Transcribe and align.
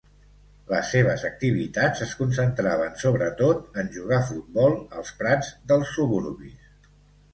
Les 0.69 0.87
seves 0.93 1.25
activitats 1.27 2.01
es 2.07 2.15
concentraven 2.23 2.97
sobretot 3.03 3.79
en 3.83 3.93
jugar 3.99 4.23
futbol 4.33 4.75
als 5.01 5.13
prats 5.21 5.53
dels 5.73 5.97
suburbis. 5.99 6.93